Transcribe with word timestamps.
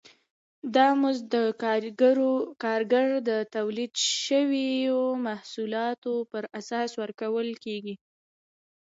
دا 0.75 0.87
مزد 1.01 1.25
د 1.35 1.37
کارګر 2.63 3.07
د 3.29 3.31
تولید 3.55 3.93
شویو 4.23 5.01
محصولاتو 5.25 6.13
پر 6.31 6.43
اساس 6.59 6.91
ورکول 7.01 7.47
کېږي 7.63 7.95